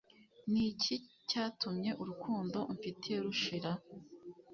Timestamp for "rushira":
3.25-3.71